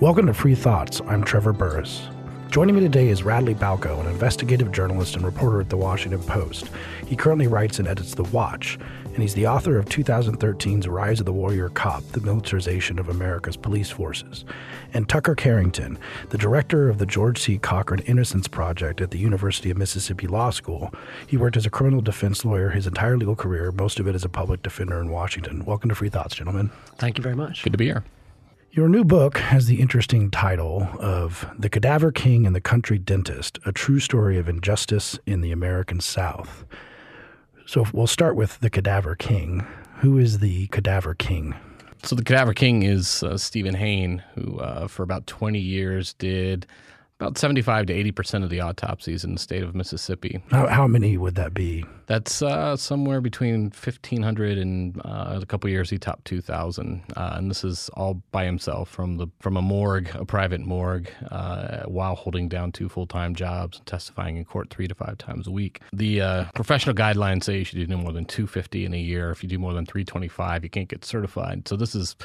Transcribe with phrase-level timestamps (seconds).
[0.00, 1.02] Welcome to Free Thoughts.
[1.08, 2.08] I'm Trevor Burrus.
[2.50, 6.70] Joining me today is Radley Balko, an investigative journalist and reporter at The Washington Post.
[7.06, 11.26] He currently writes and edits The Watch, and he's the author of 2013's Rise of
[11.26, 14.46] the Warrior Cop The Militarization of America's Police Forces.
[14.94, 15.98] And Tucker Carrington,
[16.30, 17.58] the director of the George C.
[17.58, 20.94] Cochran Innocence Project at the University of Mississippi Law School.
[21.26, 24.24] He worked as a criminal defense lawyer his entire legal career, most of it as
[24.24, 25.62] a public defender in Washington.
[25.66, 26.70] Welcome to Free Thoughts, gentlemen.
[26.96, 27.62] Thank you very much.
[27.62, 28.02] Good to be here.
[28.72, 33.58] Your new book has the interesting title of The Cadaver King and the Country Dentist
[33.66, 36.64] A True Story of Injustice in the American South.
[37.66, 39.66] So we'll start with The Cadaver King.
[40.02, 41.56] Who is the Cadaver King?
[42.04, 46.64] So, the Cadaver King is uh, Steven Hayne, who uh, for about 20 years did
[47.20, 50.42] about 75 to 80 percent of the autopsies in the state of Mississippi.
[50.50, 51.84] How, how many would that be?
[52.06, 57.50] That's uh, somewhere between 1,500 and uh, a couple years he topped 2,000, uh, and
[57.50, 62.14] this is all by himself from the from a morgue, a private morgue, uh, while
[62.14, 65.50] holding down two full time jobs and testifying in court three to five times a
[65.50, 65.80] week.
[65.92, 69.30] The uh, professional guidelines say you should do no more than 250 in a year.
[69.30, 71.68] If you do more than 325, you can't get certified.
[71.68, 72.16] So this is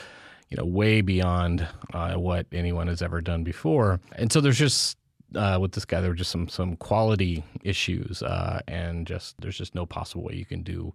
[0.50, 4.00] you know, way beyond uh, what anyone has ever done before.
[4.16, 4.98] And so there's just
[5.36, 9.58] uh, with this guy, there were just some some quality issues, uh, and just there's
[9.58, 10.94] just no possible way you can do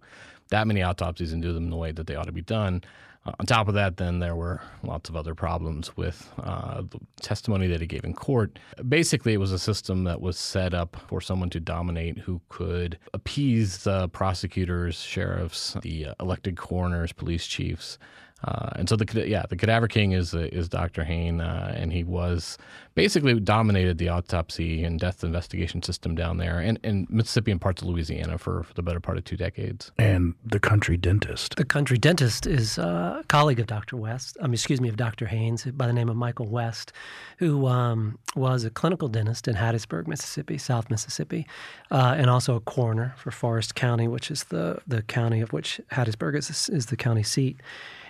[0.49, 2.83] that many autopsies and do them the way that they ought to be done.
[3.25, 6.99] Uh, on top of that, then there were lots of other problems with uh, the
[7.21, 8.57] testimony that he gave in court.
[8.89, 12.97] Basically, it was a system that was set up for someone to dominate who could
[13.13, 17.99] appease the prosecutors, sheriffs, the elected coroners, police chiefs,
[18.43, 21.03] uh, and so the yeah the cadaver king is uh, is Dr.
[21.03, 22.57] Hayne, uh, and he was
[22.95, 27.81] basically dominated the autopsy and death investigation system down there, and in Mississippi and parts
[27.81, 29.91] of Louisiana for, for, the better part of two decades.
[29.97, 31.55] And the country dentist.
[31.55, 33.95] The country dentist is a colleague of Dr.
[33.95, 34.37] West.
[34.41, 35.27] Um, excuse me, of Dr.
[35.27, 36.91] Hayne's, by the name of Michael West,
[37.37, 41.47] who um, was a clinical dentist in Hattiesburg, Mississippi, South Mississippi,
[41.91, 45.79] uh, and also a coroner for Forrest County, which is the the county of which
[45.91, 47.61] Hattiesburg is is the county seat.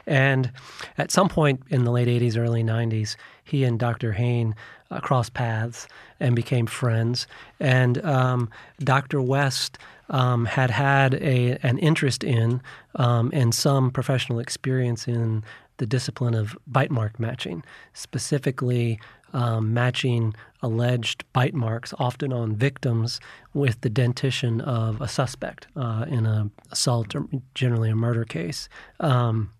[0.07, 0.51] And
[0.97, 4.13] at some point in the late 80s, early 90s, he and Dr.
[4.13, 4.55] Hayne
[4.89, 5.87] uh, crossed paths
[6.19, 7.27] and became friends.
[7.59, 9.21] And um, Dr.
[9.21, 9.77] West
[10.09, 12.61] um, had had a, an interest in
[12.95, 15.43] um, and some professional experience in
[15.77, 17.63] the discipline of bite mark matching,
[17.93, 18.99] specifically
[19.33, 23.19] um, matching alleged bite marks, often on victims,
[23.53, 27.25] with the dentition of a suspect uh, in an assault or
[27.55, 28.69] generally a murder case.
[28.99, 29.51] Um,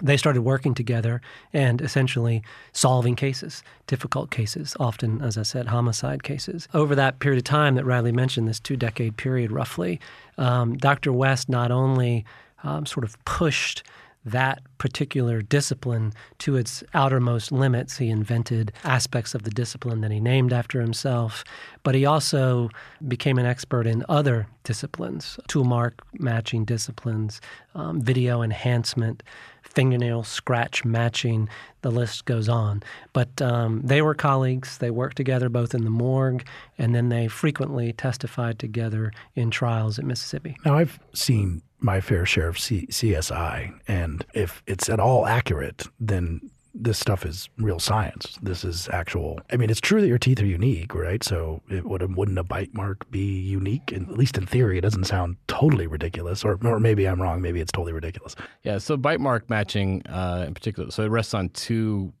[0.00, 1.20] they started working together
[1.52, 2.42] and essentially
[2.72, 6.66] solving cases, difficult cases, often, as I said, homicide cases.
[6.72, 10.00] Over that period of time that Radley mentioned, this two decade period roughly,
[10.38, 11.12] um, Dr.
[11.12, 12.24] West not only
[12.62, 13.82] um, sort of pushed
[14.24, 17.98] that particular discipline to its outermost limits.
[17.98, 21.44] He invented aspects of the discipline that he named after himself,
[21.82, 22.70] but he also
[23.06, 27.40] became an expert in other disciplines, tool mark matching disciplines,
[27.74, 29.22] um, video enhancement,
[29.62, 31.48] fingernail scratch matching.
[31.80, 32.82] The list goes on.
[33.12, 34.78] But um, they were colleagues.
[34.78, 36.46] They worked together both in the morgue
[36.78, 40.56] and then they frequently testified together in trials at Mississippi.
[40.64, 45.86] Now, I've seen my fair share of C- CSI, and if it's at all accurate,
[46.00, 46.40] then
[46.74, 48.38] this stuff is real science.
[48.42, 49.40] This is actual.
[49.52, 51.22] I mean, it's true that your teeth are unique, right?
[51.22, 53.92] So, it would wouldn't a bite mark be unique?
[53.92, 56.44] And at least in theory, it doesn't sound totally ridiculous.
[56.44, 57.42] Or, or maybe I'm wrong.
[57.42, 58.34] Maybe it's totally ridiculous.
[58.62, 58.78] Yeah.
[58.78, 62.12] So, bite mark matching, uh, in particular, so it rests on two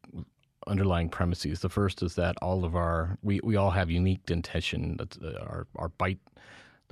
[0.66, 1.60] underlying premises.
[1.60, 4.96] The first is that all of our we, we all have unique dentition.
[4.98, 6.18] That's uh, our our bite.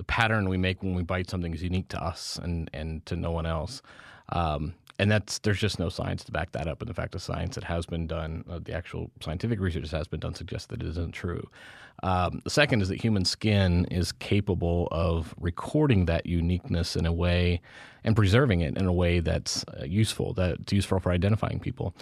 [0.01, 3.15] The pattern we make when we bite something is unique to us and, and to
[3.15, 3.83] no one else.
[4.29, 6.81] Um, and that's there's just no science to back that up.
[6.81, 9.97] And the fact of science that has been done, uh, the actual scientific research that
[9.97, 11.47] has been done, suggests that it isn't true.
[12.01, 17.13] Um, the second is that human skin is capable of recording that uniqueness in a
[17.13, 17.61] way
[18.03, 21.93] and preserving it in a way that's uh, useful, that's useful for identifying people.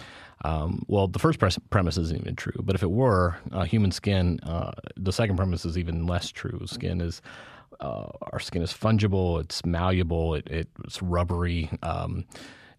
[0.42, 3.92] Um, well, the first pres- premise isn't even true, but if it were, uh, human
[3.92, 6.62] skin, uh, the second premise is even less true.
[6.64, 7.20] Skin is
[7.80, 11.70] uh, our skin is fungible, it's malleable, it, it's rubbery.
[11.82, 12.24] Um,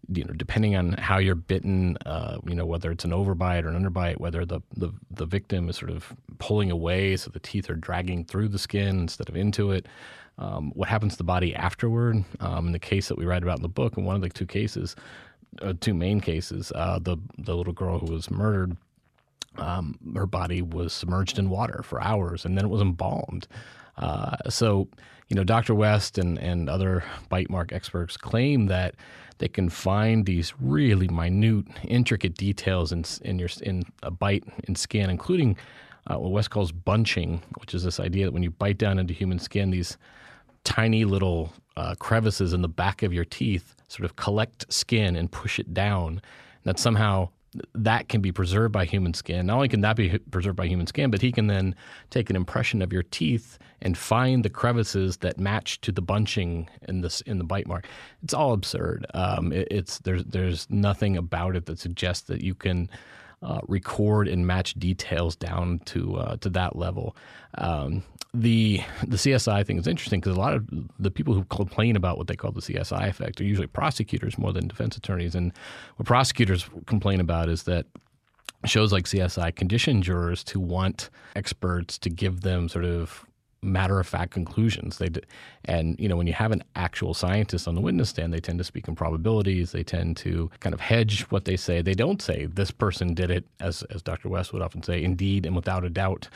[0.08, 3.68] you know, depending on how you're bitten, uh, you know, whether it's an overbite or
[3.68, 7.70] an underbite, whether the, the, the victim is sort of pulling away, so the teeth
[7.70, 9.86] are dragging through the skin instead of into it.
[10.38, 12.24] Um, what happens to the body afterward?
[12.40, 14.28] Um, in the case that we write about in the book, in one of the
[14.28, 14.96] two cases,
[15.60, 18.76] uh, two main cases, uh, the the little girl who was murdered,
[19.58, 23.46] um, her body was submerged in water for hours, and then it was embalmed.
[23.96, 24.88] Uh, so,
[25.28, 25.74] you know, Dr.
[25.74, 28.94] West and, and other bite mark experts claim that
[29.38, 34.74] they can find these really minute, intricate details in, in your in a bite in
[34.74, 35.56] skin, including
[36.06, 39.12] uh, what West calls bunching, which is this idea that when you bite down into
[39.12, 39.98] human skin, these
[40.64, 45.30] tiny little uh, crevices in the back of your teeth sort of collect skin and
[45.30, 46.20] push it down.
[46.64, 47.30] That somehow
[47.74, 49.46] that can be preserved by human skin.
[49.46, 51.74] Not only can that be preserved by human skin, but he can then
[52.10, 56.68] take an impression of your teeth and find the crevices that match to the bunching
[56.88, 57.86] in this in the bite mark.
[58.22, 59.06] It's all absurd.
[59.14, 62.88] Um, it, it's there's there's nothing about it that suggests that you can
[63.42, 67.16] uh, record and match details down to uh, to that level.
[67.58, 68.02] Um,
[68.34, 70.66] the the CSI thing is interesting because a lot of
[70.98, 74.52] the people who complain about what they call the CSI effect are usually prosecutors more
[74.52, 75.34] than defense attorneys.
[75.34, 75.52] And
[75.96, 77.86] what prosecutors complain about is that
[78.64, 83.26] shows like CSI condition jurors to want experts to give them sort of
[83.60, 84.96] matter of fact conclusions.
[84.96, 85.10] They
[85.66, 88.58] and you know when you have an actual scientist on the witness stand, they tend
[88.58, 89.72] to speak in probabilities.
[89.72, 91.82] They tend to kind of hedge what they say.
[91.82, 94.30] They don't say this person did it, as as Dr.
[94.30, 96.28] West would often say, indeed and without a doubt.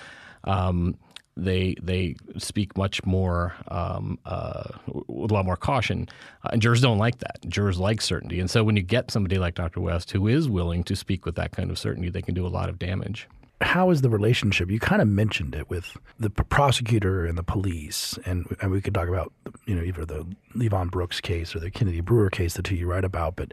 [0.45, 0.99] Um,
[1.37, 4.65] they they speak much more um, uh,
[5.07, 6.09] with a lot more caution,
[6.45, 7.39] uh, and jurors don't like that.
[7.49, 9.81] Jurors like certainty, and so when you get somebody like Dr.
[9.81, 12.49] West who is willing to speak with that kind of certainty, they can do a
[12.49, 13.29] lot of damage
[13.61, 14.71] how is the relationship?
[14.71, 18.95] You kind of mentioned it with the prosecutor and the police, and, and we could
[18.95, 19.33] talk about
[19.65, 22.87] you know either the Levon Brooks case or the Kennedy Brewer case, the two you
[22.87, 23.37] write about.
[23.37, 23.53] But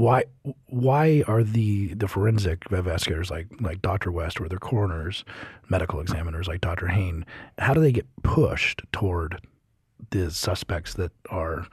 [0.00, 0.24] why
[0.66, 4.10] why are the the forensic investigators like like Dr.
[4.10, 5.24] West or the coroners,
[5.68, 6.86] medical examiners like Dr.
[6.86, 7.26] Hayne,
[7.58, 9.40] how do they get pushed toward
[10.08, 11.66] the suspects that are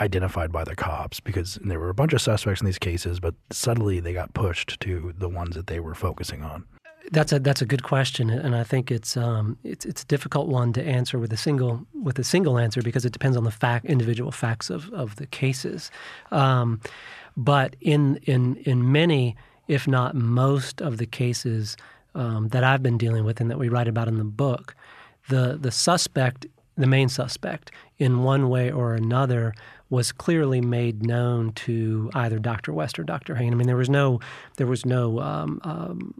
[0.00, 3.34] identified by the cops because there were a bunch of suspects in these cases, but
[3.52, 6.64] suddenly they got pushed to the ones that they were focusing on.
[7.12, 10.48] That's a that's a good question, and I think it's um, it's it's a difficult
[10.48, 13.50] one to answer with a single with a single answer because it depends on the
[13.50, 15.90] fact individual facts of of the cases.
[16.30, 16.80] Um,
[17.36, 19.36] but in in in many,
[19.68, 21.76] if not most, of the cases
[22.14, 24.74] um, that I've been dealing with and that we write about in the book,
[25.28, 26.46] the the suspect,
[26.76, 29.54] the main suspect, in one way or another,
[29.90, 32.72] was clearly made known to either Dr.
[32.72, 33.34] West or Dr.
[33.34, 33.52] Hayne.
[33.52, 34.20] I mean, there was no
[34.56, 36.14] there was no um, um,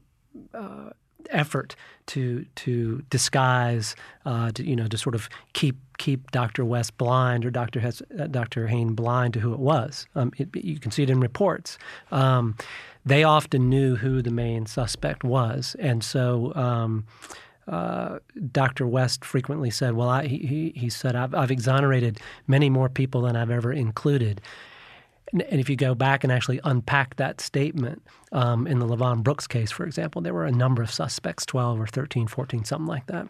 [0.52, 0.90] uh,
[1.30, 1.76] effort
[2.06, 6.64] to to disguise, uh, to, you know, to sort of keep keep Dr.
[6.64, 7.80] West blind or Dr.
[7.80, 8.66] Hes- uh, Dr.
[8.66, 10.06] Hayne blind to who it was.
[10.14, 11.78] Um, it, you can see it in reports.
[12.10, 12.56] Um,
[13.06, 16.52] they often knew who the main suspect was, and so.
[16.54, 17.04] Um,
[17.66, 18.18] uh,
[18.52, 18.86] Dr.
[18.86, 23.36] West frequently said, "Well, I, he, he said I've, I've exonerated many more people than
[23.36, 24.42] I've ever included."
[25.34, 29.48] And if you go back and actually unpack that statement um, in the Levon Brooks
[29.48, 33.06] case, for example, there were a number of suspects 12 or 13, 14, something like
[33.06, 33.28] that.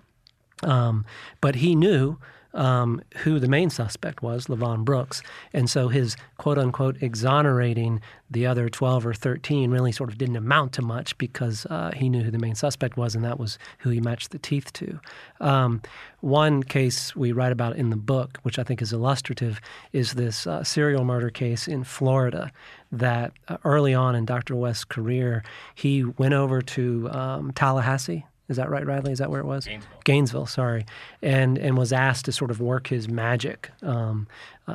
[0.62, 1.06] Um,
[1.41, 2.19] but he knew
[2.55, 5.23] um, who the main suspect was, Levon Brooks.
[5.53, 10.37] And so his quote unquote exonerating the other 12 or 13 really sort of didn't
[10.37, 13.59] amount to much because uh, he knew who the main suspect was, and that was
[13.79, 14.99] who he matched the teeth to.
[15.41, 15.83] Um,
[16.21, 19.61] one case we write about in the book, which I think is illustrative,
[19.93, 22.50] is this uh, serial murder case in Florida
[22.91, 24.57] that uh, early on in Dr.
[24.57, 29.12] West's career, he went over to um, Tallahassee is that right, Radley?
[29.12, 29.64] Is that where it was?
[29.64, 30.00] Gainesville.
[30.05, 30.87] Gainesville, sorry.
[31.23, 34.26] And and was asked to sort of work his magic um,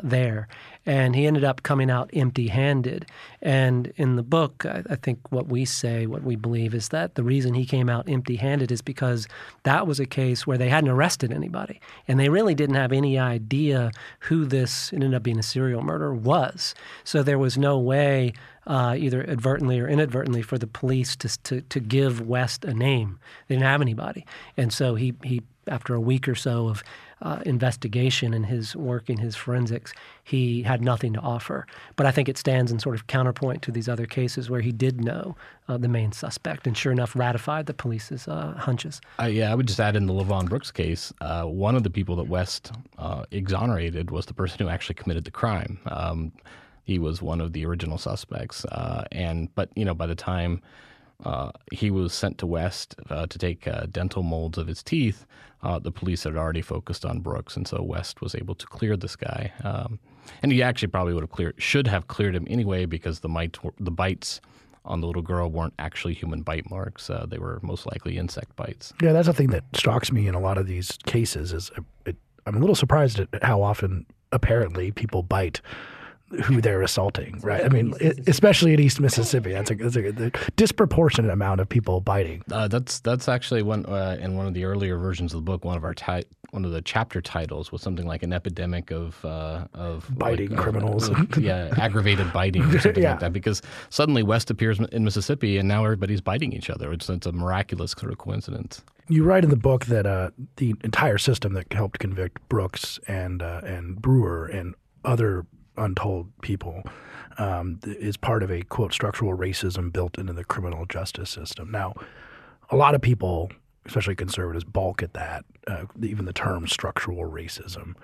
[0.04, 0.48] there.
[0.86, 3.06] And he ended up coming out empty handed.
[3.42, 7.16] And in the book, I, I, think what we say, what we believe, is that
[7.16, 9.28] the reason he came out empty handed is because
[9.64, 11.80] that was a case where they hadn't arrested anybody.
[12.08, 13.92] And they really didn't have any idea
[14.22, 16.76] who this ended up being a serial murder was.
[17.04, 18.34] So there was no way
[18.68, 23.20] uh, either advertently or inadvertently, for the police to, to, to give West a name.
[23.48, 24.26] They didn't have anybody.
[24.56, 26.84] And so he, he after a week or so of
[27.22, 31.68] uh, investigation and his work in his forensics, he had nothing to offer.
[31.96, 34.72] But I think it stands in sort of counterpoint to these other cases where he
[34.72, 35.36] did know
[35.68, 39.02] uh, the main suspect and sure enough ratified the police's uh, hunches.
[39.20, 41.90] Uh, yeah, I would just add in the Levon Brooks case, uh, one of the
[41.90, 45.80] people that West uh, exonerated was the person who actually committed the crime.
[45.88, 46.32] Um,
[46.84, 48.66] he was one of the original suspects.
[49.12, 50.62] And but you know, by the time
[51.24, 55.26] uh, he was sent to West uh, to take uh, dental molds of his teeth,
[55.62, 58.96] uh, the police had already focused on Brooks, and so West was able to clear
[58.96, 59.52] this guy.
[59.64, 60.00] Um,
[60.42, 63.50] and he actually probably would have cleared, should have cleared him anyway, because the
[63.80, 64.40] the bites
[64.86, 67.10] on the little girl weren't actually human bite marks.
[67.10, 68.94] Uh, they were most likely insect bites.
[69.02, 71.52] Yeah, that's the thing that strikes me in a lot of these cases.
[71.52, 71.72] Is
[72.06, 75.62] it, I'm a little surprised at how often apparently people bite
[76.44, 77.64] who they're assaulting, right?
[77.64, 77.94] I mean,
[78.28, 82.44] especially in East Mississippi, that's a, that's a, a disproportionate amount of people biting.
[82.52, 85.66] Uh, that's that's actually one uh, in one of the earlier versions of the book.
[85.66, 89.24] One of our ti- one of the chapter titles was something like an epidemic of
[89.26, 91.10] uh, of biting like, criminals.
[91.38, 93.12] yeah, aggravated biting or something yeah.
[93.12, 93.34] like that.
[93.34, 96.92] Because suddenly West appears in Mississippi, and now everybody's biting each other.
[96.92, 98.84] It's it's a miraculous sort of coincidence.
[99.08, 103.42] You write in the book that uh, the entire system that helped convict Brooks and
[103.42, 105.46] uh, and Brewer and other
[105.80, 106.84] untold people
[107.38, 111.72] um, is part of a quote structural racism built into the criminal justice system.
[111.72, 111.94] Now,
[112.70, 113.50] a lot of people,
[113.86, 117.96] especially conservatives, balk at that, uh, even the term structural racism,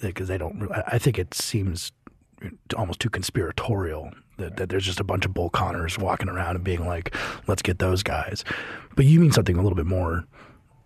[0.00, 0.68] because they don't.
[0.86, 1.92] I think it seems
[2.76, 6.64] almost too conspiratorial that, that, there's just a bunch of Bull Connors walking around and
[6.64, 7.14] being like,
[7.46, 8.44] let's get those guys.
[8.94, 10.24] But you mean something a little bit more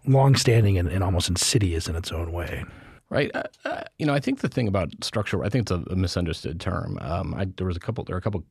[0.07, 2.65] long-standing and, and almost insidious in its own way.
[3.13, 3.31] Right.
[3.35, 5.97] Uh, uh, you know, I think the thing about structural, I think it's a, a
[5.97, 6.97] misunderstood term.
[7.03, 8.43] Um, I, there was a couple, there are a couple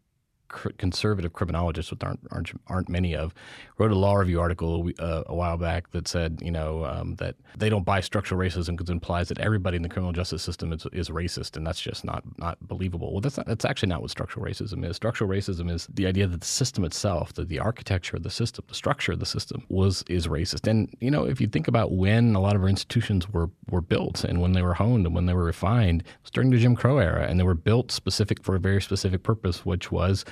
[0.77, 3.33] conservative criminologists, which aren't, aren't, aren't many of,
[3.77, 7.35] wrote a law review article uh, a while back that said, you know, um, that
[7.57, 10.71] they don't buy structural racism because it implies that everybody in the criminal justice system
[10.71, 13.11] is, is racist, and that's just not not believable.
[13.11, 14.95] Well, that's not, that's actually not what structural racism is.
[14.95, 18.65] Structural racism is the idea that the system itself, that the architecture of the system,
[18.67, 20.67] the structure of the system, was is racist.
[20.67, 23.81] And you know, if you think about when a lot of our institutions were were
[23.81, 26.57] built and when they were honed and when they were refined, it was during the
[26.57, 30.25] Jim Crow era, and they were built specific for a very specific purpose, which was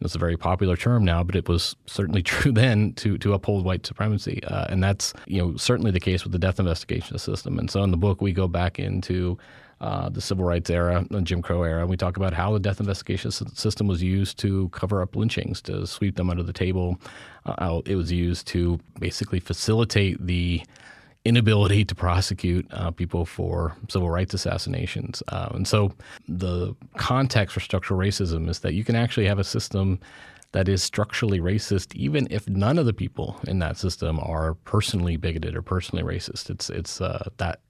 [0.00, 3.64] it's a very popular term now, but it was certainly true then to to uphold
[3.64, 7.58] white supremacy, uh, and that's you know certainly the case with the death investigation system.
[7.58, 9.38] And so in the book we go back into
[9.80, 12.60] uh, the civil rights era, the Jim Crow era, and we talk about how the
[12.60, 16.98] death investigation system was used to cover up lynchings, to sweep them under the table.
[17.44, 20.62] Uh, it was used to basically facilitate the
[21.24, 25.22] inability to prosecute uh, people for civil rights assassinations.
[25.28, 25.90] Uh, and so
[26.28, 29.98] the context for structural racism is that you can actually have a system
[30.52, 35.16] that is structurally racist, even if none of the people in that system are personally
[35.16, 36.48] bigoted or personally racist.
[36.48, 37.60] It's it's uh, that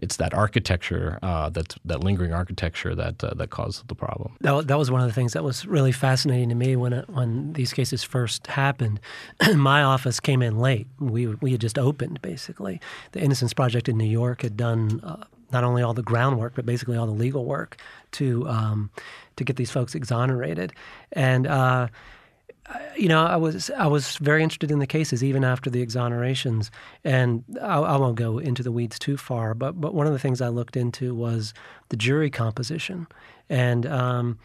[0.00, 4.36] it's that architecture, uh, that that lingering architecture that uh, that caused the problem.
[4.40, 7.08] That, that was one of the things that was really fascinating to me when it,
[7.08, 8.98] when these cases first happened.
[9.54, 10.86] My office came in late.
[10.98, 12.80] We we had just opened basically.
[13.12, 15.00] The Innocence Project in New York had done.
[15.02, 17.76] Uh, not only all the groundwork, but basically all the legal work
[18.12, 18.88] to um,
[19.34, 20.72] to get these folks exonerated,
[21.12, 21.88] and uh,
[22.96, 26.70] you know, I was I was very interested in the cases even after the exonerations,
[27.04, 29.54] and I, I, won't go into the weeds too far.
[29.54, 31.54] But but one of the things I looked into was
[31.88, 33.06] the jury composition,
[33.48, 34.38] and um,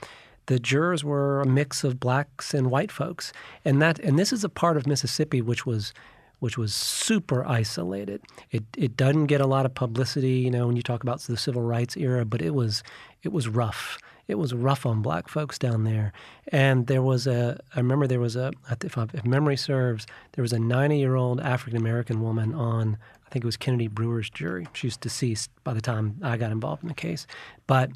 [0.46, 4.44] the jurors were a mix of blacks and white folks, and that and this is
[4.44, 5.94] a part of Mississippi which was
[6.40, 8.22] which was super isolated.
[8.52, 11.38] It it doesn't get a lot of publicity, you know, when you talk about the
[11.38, 12.84] civil rights era, but it was
[13.24, 16.12] it was rough it was rough on black folks down there.
[16.48, 18.52] And there was a, I remember there was a,
[18.84, 22.98] if, I, if memory serves, there was a 90 year old African American woman on,
[23.26, 24.68] I think it was Kennedy Brewer's jury.
[24.74, 27.28] She was deceased by the time I got involved in the case.
[27.68, 27.92] But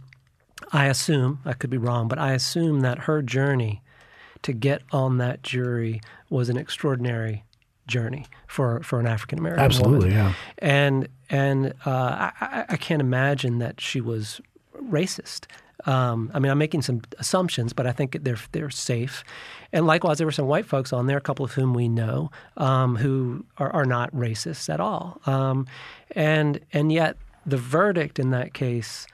[0.72, 3.82] I assume, I could be wrong, but I assume that her journey
[4.42, 7.44] to get on that jury was an extraordinary
[7.88, 10.12] journey for, for an African American Absolutely, woman.
[10.12, 10.34] yeah.
[10.60, 14.42] And and uh, I, I can't imagine that she was
[14.82, 15.46] racist.
[15.86, 19.24] Um, I mean, I'm making some assumptions, but I think they're they're safe.
[19.72, 22.32] And likewise, there were some white folks on there, a couple of whom we know,
[22.58, 25.22] um, who are, are, not racists at all.
[25.26, 25.68] Um,
[26.12, 29.08] and and yet, the verdict in that case,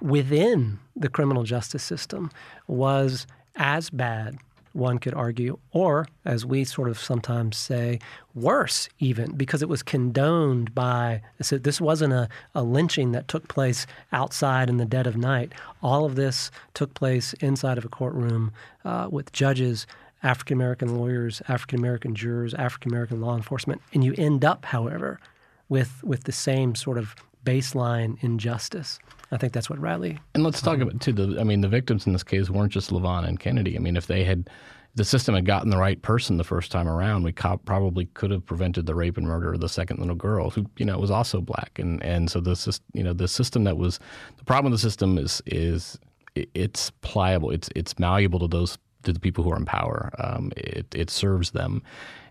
[0.00, 2.30] within the criminal justice system,
[2.66, 4.38] was as bad
[4.78, 7.98] one could argue, or as we sort of sometimes say,
[8.34, 13.48] worse even, because it was condoned by, so this wasn't a, a lynching that took
[13.48, 15.52] place outside in the dead of night.
[15.82, 18.52] All of this took place inside of a courtroom
[18.84, 19.86] uh, with judges,
[20.22, 23.82] African American lawyers, African American jurors, African American law enforcement.
[23.92, 25.20] And you end up, however,
[25.68, 28.98] with, with the same sort of baseline injustice.
[29.30, 30.18] I think that's what Radley.
[30.34, 31.12] And let's talk about too.
[31.12, 33.76] The I mean, the victims in this case weren't just Levon and Kennedy.
[33.76, 34.48] I mean, if they had
[34.94, 38.30] the system had gotten the right person the first time around, we co- probably could
[38.30, 41.10] have prevented the rape and murder of the second little girl, who you know was
[41.10, 41.78] also black.
[41.78, 43.98] And and so this is you know the system that was
[44.36, 45.98] the problem with the system is is
[46.34, 50.10] it's pliable, it's it's malleable to those to the people who are in power.
[50.18, 51.82] Um, it it serves them,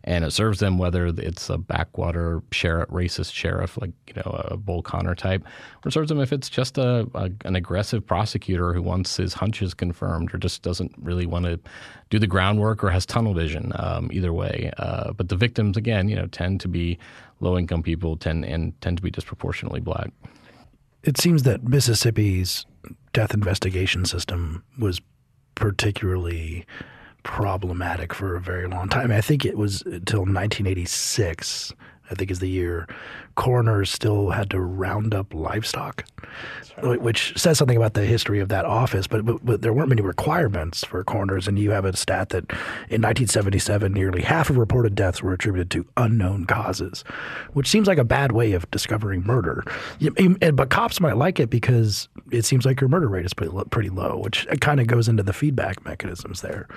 [0.08, 4.56] and it serves them whether it's a backwater sheriff, racist sheriff like you know a
[4.56, 5.44] Bull Connor type,
[5.86, 9.74] or serves them if it's just a, a, an aggressive prosecutor who wants his hunches
[9.74, 11.60] confirmed or just doesn't really want to
[12.10, 13.74] do the groundwork or has tunnel vision.
[13.76, 16.98] Um, either way, uh, but the victims again, you know, tend to be
[17.42, 20.12] low income people, tend and tend to be disproportionately black
[21.04, 22.66] it seems that Mississippi's
[23.14, 25.00] death investigation system was
[25.56, 26.66] particularly
[27.28, 29.12] problematic for a very long time.
[29.12, 31.74] I think it was until 1986
[32.10, 32.88] I think is the year,
[33.36, 36.06] coroners still had to round up livestock,
[36.82, 37.02] right.
[37.02, 39.08] which says something about the history of that office.
[39.08, 41.48] But, but, but, there weren't many requirements for coroners.
[41.48, 42.46] And you have a stat that
[42.90, 47.04] in 1977, nearly half of reported deaths were attributed to unknown causes,
[47.54, 49.64] which seems like a bad way of discovering murder.
[50.00, 53.90] But cops might like it because it seems like your murder rate is pretty, pretty
[53.90, 56.68] low, which kind of goes into the feedback mechanisms there.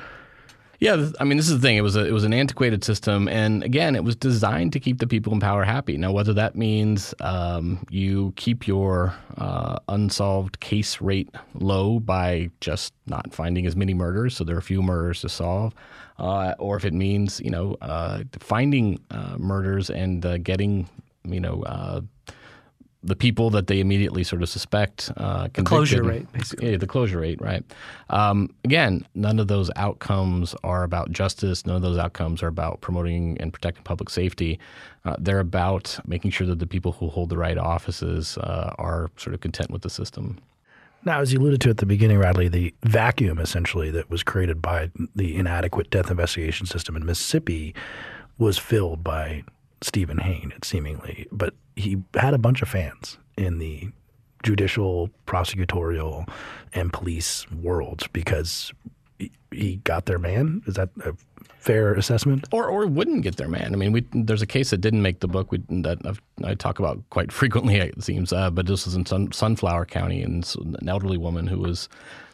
[0.80, 1.76] Yeah, I mean, this is the thing.
[1.76, 4.98] It was a, it was an antiquated system, and again, it was designed to keep
[4.98, 5.98] the people in power happy.
[5.98, 12.94] Now, whether that means um, you keep your uh, unsolved case rate low by just
[13.06, 15.74] not finding as many murders, so there are a few murders to solve,
[16.18, 20.88] uh, or if it means you know uh, finding uh, murders and uh, getting
[21.24, 22.00] you know uh,
[23.02, 26.70] the people that they immediately sort of suspect uh, the closure rate, basically.
[26.70, 27.64] Yeah, the closure rate, right?
[28.10, 31.64] Um, again, none of those outcomes are about justice.
[31.64, 34.58] None of those outcomes are about promoting and protecting public safety.
[35.04, 39.10] Uh, they're about making sure that the people who hold the right offices uh, are
[39.16, 40.38] sort of content with the system.
[41.02, 44.60] Now, as you alluded to at the beginning, Radley, the vacuum essentially that was created
[44.60, 47.74] by the inadequate death investigation system in Mississippi
[48.36, 49.42] was filled by
[49.82, 53.88] Steven Hayne, it seemingly, but he had a bunch of fans in the
[54.42, 56.28] judicial, prosecutorial,
[56.72, 58.72] and police worlds because
[59.50, 60.62] he got their man.
[60.66, 61.14] Is that a
[61.58, 62.46] fair assessment?
[62.52, 63.72] Or or wouldn't get their man.
[63.72, 66.54] I mean, we, there's a case that didn't make the book we, that I've, i
[66.54, 67.76] talk about quite frequently.
[67.76, 70.48] It seems, uh, but this was in Sun, Sunflower County, and
[70.80, 71.88] an elderly woman who was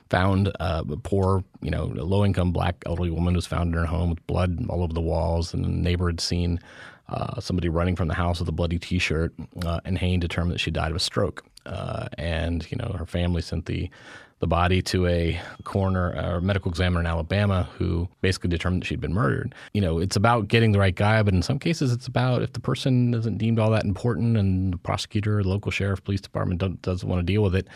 [0.09, 3.87] found uh, a poor, you know, low income black elderly woman was found in her
[3.87, 6.61] home with blood all over the walls, and a neighbor had seen
[7.09, 9.33] uh, somebody running from the house with a bloody T-shirt,
[9.65, 11.45] uh, and Hayne determined that she died of a stroke.
[11.65, 13.91] Uh, and you know, her family sent the
[14.39, 19.01] the body to a coroner or medical examiner in Alabama who basically determined that she'd
[19.01, 19.55] been murdered.
[19.73, 22.53] You know, it's about getting the right guy, but in some cases, it's about if
[22.53, 26.83] the person isn't deemed all that important and the prosecutor, the local sheriff, police department
[26.83, 27.67] doesn't want to deal with it.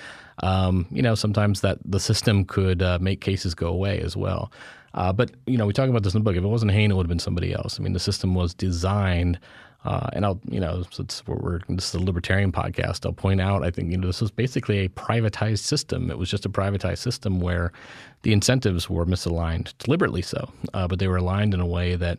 [0.42, 4.52] Um, you know, sometimes that the system could uh, make cases go away as well.
[4.94, 6.36] Uh, but you know, we talk about this in the book.
[6.36, 7.78] If it wasn't Hayne, it would have been somebody else.
[7.78, 9.38] I mean, the system was designed,
[9.84, 10.84] uh, and I'll you know,
[11.26, 13.64] we're, this is a libertarian podcast, I'll point out.
[13.64, 16.10] I think you know this was basically a privatized system.
[16.10, 17.72] It was just a privatized system where
[18.22, 22.18] the incentives were misaligned, deliberately so, uh, but they were aligned in a way that.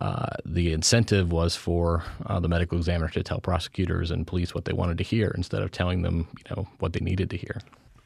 [0.00, 4.64] Uh, the incentive was for uh, the medical examiner to tell prosecutors and police what
[4.64, 7.60] they wanted to hear instead of telling them, you know, what they needed to hear.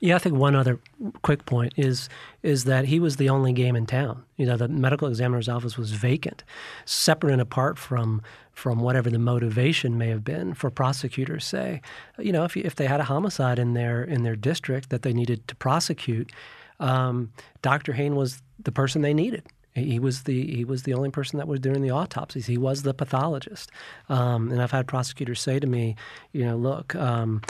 [0.07, 0.79] Yeah, I think one other
[1.23, 2.09] quick point is
[2.45, 4.23] is that he was the only game in town.
[4.37, 6.45] You know, the medical examiner's office was vacant,
[6.85, 11.45] separate and apart from from whatever the motivation may have been for prosecutors.
[11.45, 11.81] Say,
[12.21, 15.13] you know, if if they had a homicide in their in their district that they
[15.13, 16.31] needed to prosecute,
[16.79, 17.93] um, Dr.
[17.95, 19.43] Hayne was the person they needed.
[19.75, 22.47] He was the he was the only person that was doing the autopsies.
[22.47, 23.71] He was the pathologist.
[24.09, 25.97] Um, and I've had prosecutors say to me,
[26.33, 27.43] you know, look, um,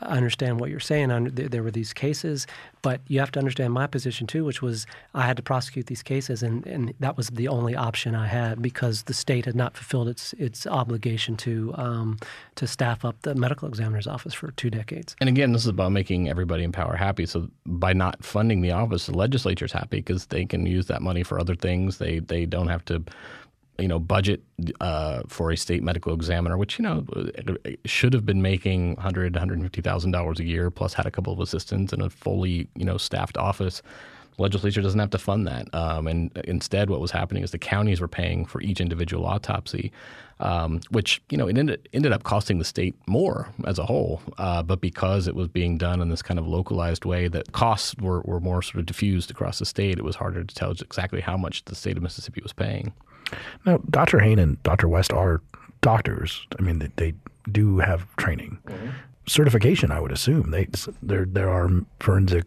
[0.00, 1.08] I understand what you're saying.
[1.34, 2.46] There were these cases,
[2.82, 6.02] but you have to understand my position too, which was I had to prosecute these
[6.02, 9.76] cases, and, and that was the only option I had because the state had not
[9.76, 12.18] fulfilled its its obligation to um,
[12.54, 15.14] to staff up the medical examiner's office for two decades.
[15.20, 17.26] And again, this is about making everybody in power happy.
[17.26, 21.22] So by not funding the office, the legislature's happy because they can use that money
[21.22, 21.98] for other things things.
[21.98, 23.02] They they don't have to
[23.82, 24.42] you know, budget
[24.80, 27.04] uh, for a state medical examiner, which you know
[27.84, 31.32] should have been making hundred, hundred fifty thousand dollars a year, plus had a couple
[31.32, 33.82] of assistants and a fully you know staffed office.
[34.36, 37.58] The legislature doesn't have to fund that, um, and instead, what was happening is the
[37.58, 39.92] counties were paying for each individual autopsy,
[40.40, 44.22] um, which you know it ended, ended up costing the state more as a whole.
[44.38, 47.94] Uh, but because it was being done in this kind of localized way, that costs
[48.00, 49.98] were, were more sort of diffused across the state.
[49.98, 52.92] It was harder to tell exactly how much the state of Mississippi was paying.
[53.64, 54.18] Now, Dr.
[54.18, 54.88] Hayne and Dr.
[54.88, 55.40] West are
[55.80, 56.46] doctors.
[56.58, 57.14] I mean, they, they
[57.50, 58.90] do have training, mm-hmm.
[59.26, 59.90] certification.
[59.90, 60.68] I would assume they
[61.02, 62.44] there there are forensic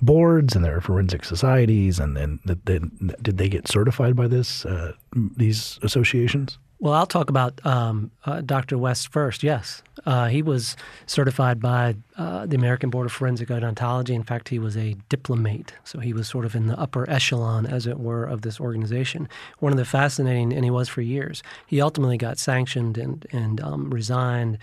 [0.00, 4.92] boards and there are forensic societies, and then did they get certified by this uh,
[5.36, 6.58] these associations?
[6.80, 8.78] Well, I'll talk about um, uh, Dr.
[8.78, 9.42] West first.
[9.42, 14.10] Yes, uh, he was certified by uh, the American Board of Forensic Odontology.
[14.10, 17.66] In fact, he was a diplomate, so he was sort of in the upper echelon,
[17.66, 19.28] as it were, of this organization.
[19.58, 21.42] One of the fascinating, and he was for years.
[21.66, 24.58] He ultimately got sanctioned and and um, resigned.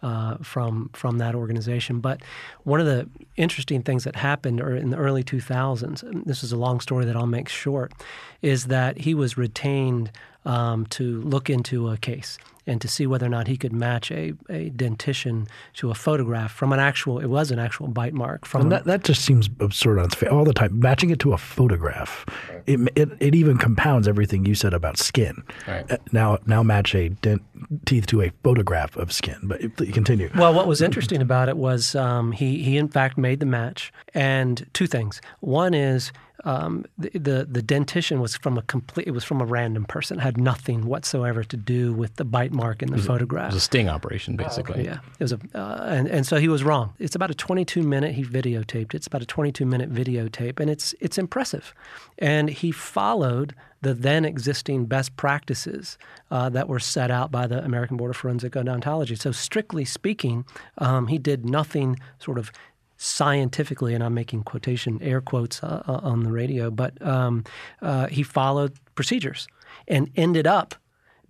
[0.00, 1.98] Uh, from from that organization.
[1.98, 2.22] But
[2.62, 6.78] one of the interesting things that happened in the early 2000s, this is a long
[6.78, 7.92] story that I'll make short,
[8.40, 10.12] is that he was retained
[10.44, 12.38] um, to look into a case.
[12.68, 16.52] And to see whether or not he could match a, a dentition to a photograph
[16.52, 18.44] from an actual, it was an actual bite mark.
[18.44, 20.78] From and that, that just seems absurd on its face all the time.
[20.78, 22.26] Matching it to a photograph,
[22.66, 25.42] it, it, it even compounds everything you said about skin.
[25.66, 25.90] Right.
[25.90, 27.42] Uh, now, now match a dent,
[27.86, 29.38] teeth to a photograph of skin.
[29.44, 30.30] But it, continue.
[30.36, 33.92] Well, what was interesting about it was um, he, he, in fact, made the match.
[34.14, 35.20] And two things.
[35.40, 36.12] One is
[36.44, 39.06] um, the, the, the dentition was from a complete.
[39.06, 40.18] It was from a random person.
[40.18, 43.44] It had nothing whatsoever to do with the bite mark in the it photograph.
[43.44, 44.76] A, it was a sting operation, basically.
[44.76, 44.88] Oh, okay.
[44.88, 46.94] Yeah, it was a, uh, and and so he was wrong.
[46.98, 48.14] It's about a 22 minute.
[48.14, 48.94] He videotaped.
[48.94, 51.74] It's about a 22 minute videotape, and it's it's impressive.
[52.18, 55.98] And he followed the then existing best practices
[56.30, 59.18] uh, that were set out by the American Board of Forensic Odontology.
[59.18, 60.44] So strictly speaking,
[60.78, 62.50] um, he did nothing sort of
[62.98, 67.44] scientifically, and I'm making quotation air quotes uh, uh, on the radio, but um,
[67.80, 69.48] uh, he followed procedures
[69.86, 70.74] and ended up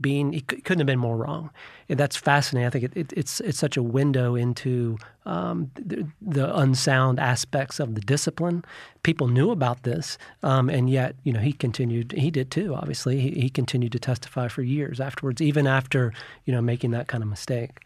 [0.01, 1.51] being he couldn't have been more wrong.
[1.89, 2.67] And that's fascinating.
[2.67, 7.81] I think it, it, it's it's such a window into um, the, the, unsound aspects
[7.81, 8.65] of the discipline.
[9.03, 12.13] People knew about this, um, and yet you know he continued.
[12.13, 12.75] He did too.
[12.75, 16.13] Obviously, he, he continued to testify for years afterwards, even after
[16.45, 17.81] you know making that kind of mistake.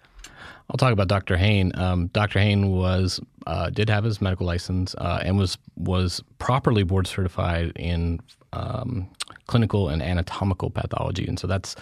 [0.72, 1.37] I'll talk about Dr.
[1.37, 1.70] Hayne.
[1.74, 2.38] Um, Dr.
[2.38, 7.72] Hayne was uh, did have his medical license uh, and was was properly board certified
[7.76, 8.20] in
[8.54, 9.06] um,
[9.46, 11.76] clinical and anatomical pathology, and so that's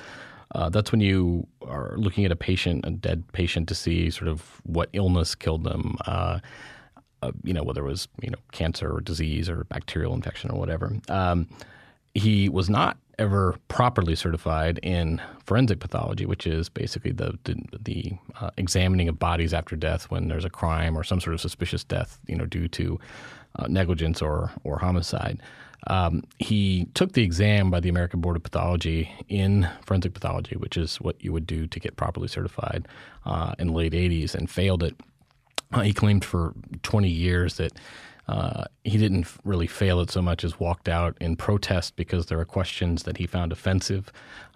[0.57, 4.27] uh, that's when you are looking at a patient, a dead patient, to see sort
[4.27, 5.97] of what illness killed them.
[6.07, 6.41] Uh,
[7.23, 10.59] uh, you know, whether it was you know cancer or disease or bacterial infection or
[10.59, 10.97] whatever.
[11.09, 11.47] Um,
[12.15, 18.13] he was not ever properly certified in forensic pathology, which is basically the the, the
[18.41, 21.85] uh, examining of bodies after death when there's a crime or some sort of suspicious
[21.85, 22.99] death, you know, due to
[23.57, 25.41] uh, negligence or or homicide.
[25.87, 30.77] Um, he took the exam by the American Board of Pathology in forensic pathology, which
[30.77, 32.87] is what you would do to get properly certified
[33.25, 34.95] uh, in the late 80s, and failed it.
[35.73, 37.73] Uh, he claimed for 20 years that
[38.31, 42.39] uh, he didn't really fail it so much as walked out in protest because there
[42.39, 44.05] were questions that he found offensive.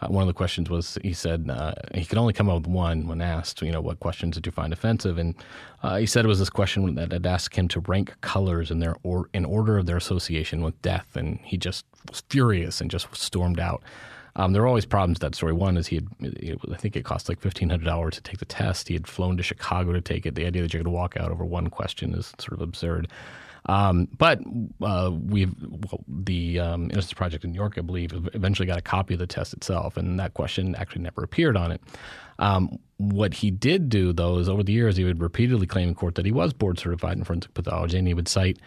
[0.01, 2.69] Uh, one of the questions was he said uh, he could only come up with
[2.69, 5.19] one when asked, you know, what questions did you find offensive?
[5.19, 5.35] And
[5.83, 8.79] uh, he said it was this question that had asked him to rank colors in
[8.79, 12.93] their or, in order of their association with death, and he just was furious and
[12.93, 13.83] just stormed out.
[14.37, 15.53] Um, there were always problems with that story.
[15.53, 16.09] One is he had,
[16.73, 18.89] I think it cost like fifteen hundred dollars to take the test.
[18.89, 20.35] He had flown to Chicago to take it.
[20.35, 23.09] The idea that you're going to walk out over one question is sort of absurd.
[23.67, 24.41] Um, but
[24.83, 25.55] uh, we've
[26.07, 29.27] the um, Innocence Project in New York, I believe, eventually got a copy of the
[29.27, 31.81] test itself, and that question actually never appeared on it.
[32.39, 35.95] Um, what he did do, though, is over the years he would repeatedly claim in
[35.95, 38.59] court that he was board certified in forensic pathology, and he would cite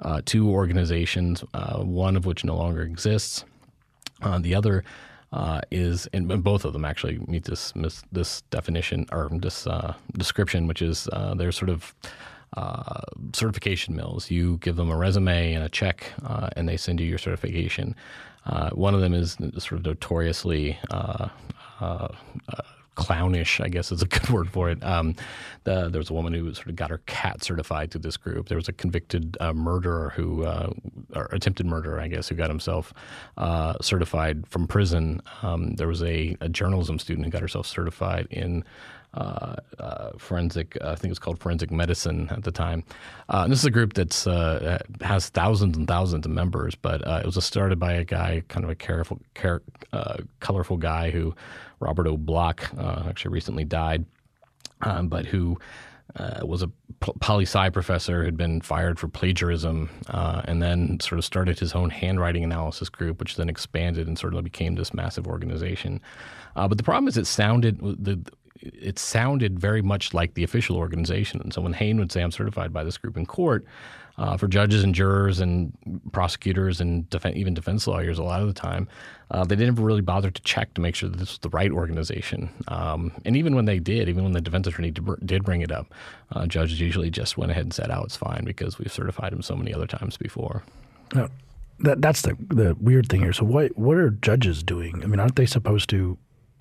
[0.00, 3.44] uh, two organizations, uh, one of which no longer exists.
[4.22, 4.84] Uh, the other
[5.32, 7.72] uh, is, and both of them actually meet this
[8.12, 11.94] this definition or this uh, description, which is uh, they're sort of
[12.56, 13.00] uh,
[13.34, 14.30] certification mills.
[14.30, 17.94] You give them a resume and a check, uh, and they send you your certification.
[18.46, 21.28] Uh, one of them is sort of notoriously uh,
[21.80, 22.08] uh,
[22.96, 24.82] clownish, I guess is a good word for it.
[24.82, 25.14] Um,
[25.64, 28.48] the, there was a woman who sort of got her cat certified through this group.
[28.48, 30.70] There was a convicted uh, murderer who, uh,
[31.14, 32.92] or attempted murderer, I guess, who got himself
[33.36, 35.20] uh, certified from prison.
[35.42, 38.64] Um, there was a, a, journalism student who got herself certified in
[39.16, 40.76] uh, uh, forensic.
[40.80, 42.84] Uh, I think it was called forensic medicine at the time.
[43.28, 47.42] and this is a group that's has thousands and thousands of members, but it was
[47.42, 49.62] started by a guy, kind of a careful, care,
[50.40, 51.34] colorful guy who,
[51.80, 54.04] Robert O'Block, actually recently died,
[54.82, 55.58] um, but who.
[56.14, 60.98] Uh, was a poli sci professor who had been fired for plagiarism, uh, and then
[61.00, 64.76] sort of started his own handwriting analysis group, which then expanded and sort of became
[64.76, 66.00] this massive organization.
[66.54, 68.18] Uh, but the problem is, it sounded the
[68.60, 71.40] it sounded very much like the official organization.
[71.40, 73.64] And so when Hayne would say, I'm certified by this group in court,
[74.18, 75.76] uh, for judges and jurors and
[76.12, 78.88] prosecutors and def- even defense lawyers, a lot of the time,
[79.30, 81.70] uh, they didn't really bother to check to make sure that this was the right
[81.70, 82.48] organization.
[82.68, 85.92] Um, and even when they did, even when the defense attorney did bring it up,
[86.32, 89.42] uh, judges usually just went ahead and said, "Oh, it's fine," because we've certified him
[89.42, 90.62] so many other times before.
[91.80, 93.34] That that's the the weird thing here.
[93.34, 95.02] So what what are judges doing?
[95.02, 96.16] I mean, aren't they supposed to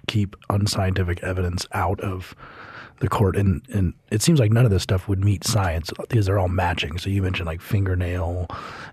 [0.06, 2.36] keep unscientific evidence out of
[3.00, 3.36] the court.
[3.36, 6.48] And and it seems like none of this stuff would meet science because they're all
[6.48, 6.98] matching.
[6.98, 8.48] So you mentioned like fingernail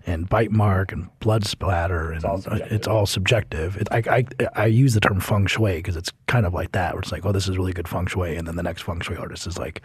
[0.05, 2.11] and bite mark and blood splatter.
[2.11, 3.77] And it's all subjective, it's all subjective.
[3.77, 6.93] It, I, I, I use the term feng shui because it's kind of like that
[6.93, 8.99] where it's like oh this is really good feng shui and then the next feng
[8.99, 9.81] shui artist is like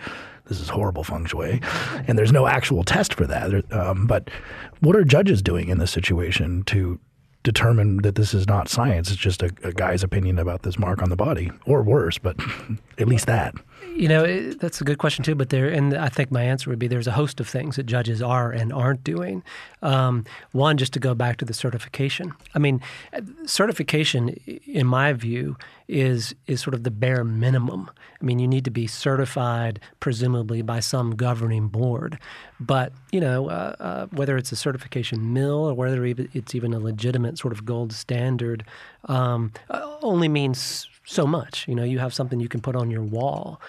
[0.47, 1.61] this is horrible feng shui.
[2.09, 3.73] And there's no actual test for that.
[3.73, 4.31] Um, but
[4.81, 6.99] what are judges doing in this situation to
[7.53, 9.11] determine that this is not science.
[9.11, 12.37] It's just a, a guy's opinion about this mark on the body, or worse, but
[12.99, 13.55] at least that.
[13.97, 15.35] You know, it, that's a good question too.
[15.35, 17.85] But there, and I think my answer would be there's a host of things that
[17.85, 19.43] judges are and aren't doing.
[19.81, 22.35] Um, one, just to go back to the certification.
[22.55, 22.83] I mean,
[23.47, 24.29] certification,
[24.67, 25.57] in my view,
[25.89, 27.91] is is sort of the bare minimum.
[28.21, 32.19] I mean, you need to be certified, presumably by some governing board.
[32.61, 36.79] But you know, uh, uh, whether it's a certification mill or whether it's even a
[36.79, 38.65] legitimate sort of gold standard,
[39.07, 41.67] um, uh, only means so much.
[41.67, 43.61] You know, you have something you can put on your wall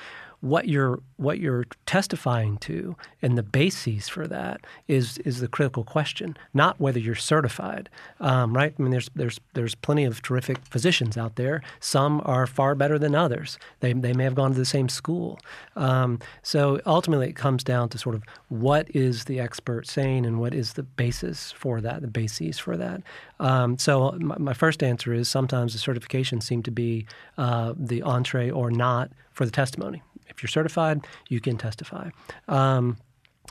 [0.41, 5.83] what you're what you're testifying to and the bases for that is is the critical
[5.83, 7.89] question, not whether you're certified.
[8.19, 8.73] Um, right?
[8.77, 11.61] I mean, there's there's there's plenty of terrific physicians out there.
[11.79, 13.57] Some are far better than others.
[13.81, 15.39] They they may have gone to the same school.
[15.75, 20.39] Um, so ultimately, it comes down to sort of what is the expert saying and
[20.39, 23.01] what is the basis for that, the bases for that.
[23.39, 27.05] Um, so my, my, first answer is sometimes the certifications seem to be
[27.37, 30.03] uh, the entree or not for the testimony.
[30.29, 32.09] If you're certified, you can testify.
[32.47, 32.97] Um,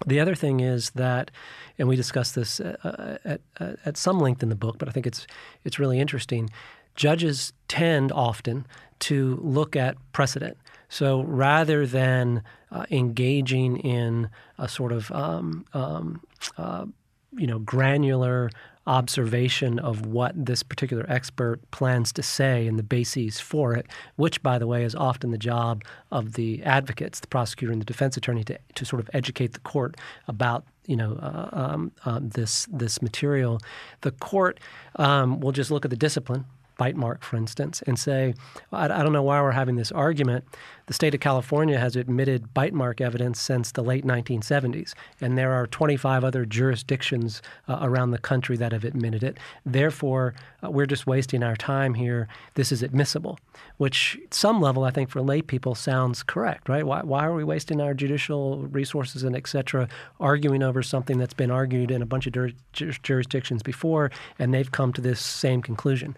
[0.06, 1.30] the other thing is that,
[1.78, 4.88] and we discussed this uh, uh at, uh, at some length in the book, but
[4.88, 5.26] I think it's
[5.64, 6.50] it's really interesting.
[6.94, 8.66] Judges tend often
[9.00, 10.56] to look at precedent.
[10.88, 16.20] So rather than uh, engaging in a sort of um, um,
[16.56, 16.86] uh,
[17.36, 18.50] you know granular
[18.88, 24.42] observation of what this particular expert plans to say and the bases for it, which,
[24.42, 28.16] by the way, is often the job of the advocates, the prosecutor and the defense
[28.16, 29.96] attorney, to, to sort of educate the court
[30.26, 33.60] about you know uh, um, uh, this this material.
[34.00, 34.58] The court
[34.96, 36.46] um, will just look at the discipline
[36.78, 38.34] bite mark, for instance, and say,
[38.72, 40.44] I, I, don't know why we're having this argument.
[40.88, 45.52] The state of California has admitted bite mark evidence since the late 1970s, and there
[45.52, 49.36] are 25 other jurisdictions uh, around the country that have admitted it.
[49.66, 50.32] Therefore,
[50.64, 52.26] uh, we're just wasting our time here.
[52.54, 53.38] This is admissible,
[53.76, 56.86] which, at some level, I think for lay people sounds correct, right?
[56.86, 61.34] Why, why are we wasting our judicial resources and et cetera arguing over something that's
[61.34, 62.34] been argued in a bunch of
[62.72, 66.16] jurisdictions before, and they've come to this same conclusion?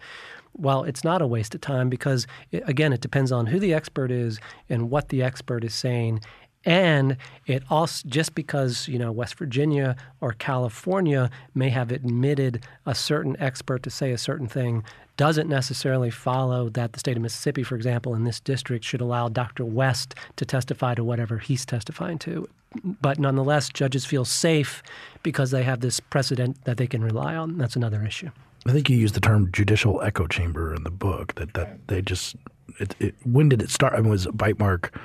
[0.57, 4.11] well, it's not a waste of time because, again, it depends on who the expert
[4.11, 4.39] is
[4.71, 6.21] and what the expert is saying.
[6.63, 12.93] And it also, just because, you know, West Virginia or California may have admitted a
[12.93, 14.83] certain expert to say a certain thing,
[15.17, 19.27] doesn't necessarily follow that the state of Mississippi, for example, in this district, should allow
[19.27, 19.65] Dr.
[19.65, 22.47] West to testify to whatever he's testifying to.
[22.83, 24.81] But nonetheless, judges feel safe
[25.23, 27.57] because they have this precedent that they can rely on.
[27.57, 28.29] That's another issue.
[28.67, 31.35] I think you used the term judicial echo chamber in the book.
[31.35, 32.35] That that they just
[32.79, 33.93] it, it, when did it start?
[33.93, 34.99] I mean, was bite mark?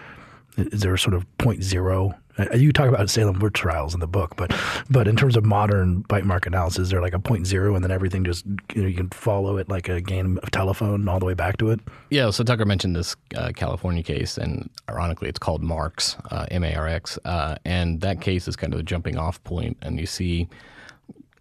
[0.57, 2.14] Is there a sort of point zero?
[2.38, 4.55] Uh, you talk about Salem witch trials in the book, but
[4.90, 7.85] but in terms of modern bite mark analysis, is there like a point zero, and
[7.85, 11.18] then everything just you know you can follow it like a game of telephone all
[11.18, 11.81] the way back to it.
[12.11, 12.31] Yeah.
[12.31, 16.74] So Tucker mentioned this uh, California case, and ironically, it's called Marx, uh, M A
[16.74, 20.07] R X, uh, and that case is kind of a jumping off point, and you
[20.07, 20.48] see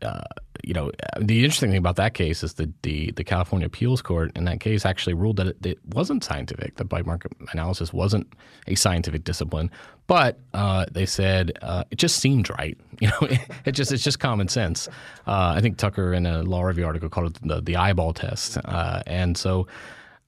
[0.02, 0.22] uh,
[0.64, 4.32] you know, the interesting thing about that case is that the, the California Appeals Court
[4.36, 6.76] in that case actually ruled that it, it wasn't scientific.
[6.76, 8.32] The bite mark analysis wasn't
[8.68, 9.70] a scientific discipline,
[10.08, 12.78] but uh, they said uh, it just seemed right.
[13.02, 14.88] You know, it, it, just it's just common sense.
[15.28, 18.58] Uh, I think Tucker in a law review article called it the, the eyeball test,
[18.64, 19.68] uh, and so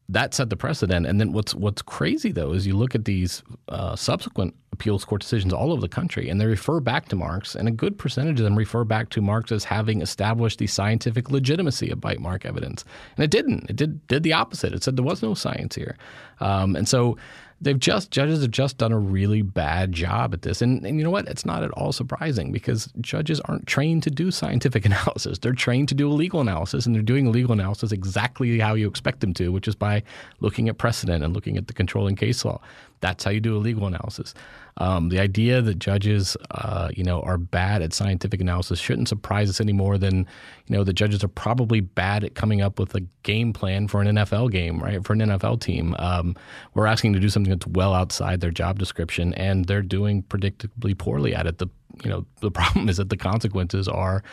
[0.09, 1.05] that set the precedent.
[1.05, 5.21] And then what's what's crazy though is you look at these uh, subsequent appeals court
[5.21, 8.39] decisions all over the country, and they refer back to Marx, and a good percentage
[8.39, 12.45] of them refer back to Marx as having established the scientific legitimacy of bite mark
[12.45, 12.85] evidence,
[13.17, 13.69] and it didn't.
[13.69, 14.73] It did did the opposite.
[14.73, 15.97] It said there was no science here,
[16.39, 17.17] um, and so
[17.59, 20.61] they've just judges have just done a really bad job at this.
[20.61, 21.27] And, and you know what?
[21.27, 25.39] It's not at all surprising because judges aren't trained to do scientific analysis.
[25.39, 28.75] They're trained to do a legal analysis, and they're doing a legal analysis exactly how
[28.75, 30.03] you expect them to, which is by
[30.39, 32.61] looking at precedent and looking at the controlling case law.
[32.99, 34.33] That's how you do a legal analysis.
[34.77, 39.49] Um, the idea that judges, uh, you know, are bad at scientific analysis shouldn't surprise
[39.49, 40.27] us any more than,
[40.67, 44.01] you know, the judges are probably bad at coming up with a game plan for
[44.01, 45.03] an NFL game, right?
[45.03, 46.35] For an NFL team, um,
[46.75, 50.95] we're asking to do something that's well outside their job description, and they're doing predictably
[50.97, 51.57] poorly at it.
[51.57, 51.67] The
[52.03, 54.23] you know the problem is that the consequences are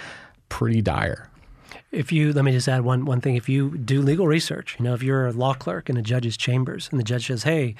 [0.50, 1.31] pretty dire
[1.93, 3.37] if you let me just add one one thing.
[3.37, 6.37] If you do legal research you know if you're a law clerk in a judge's
[6.37, 7.75] chambers and the judge says hey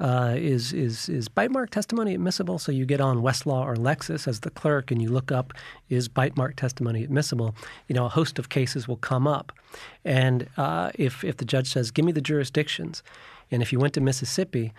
[0.00, 2.58] uh, is is is bite mark testimony admissible?
[2.58, 5.52] So you get on westlaw or lexis as the clerk and you look up
[5.88, 7.54] is bite mark testimony admissible?
[7.88, 9.52] You know a host of cases will come up.
[10.04, 13.02] And uh, if if the judge says give me the jurisdictions
[13.50, 14.72] and if you went to mississippi